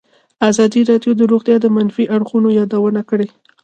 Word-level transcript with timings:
ازادي 0.49 0.81
راډیو 0.89 1.11
د 1.17 1.21
روغتیا 1.31 1.55
د 1.61 1.65
منفي 1.75 2.03
اړخونو 2.15 2.47
یادونه 2.59 3.01
کړې. 3.09 3.27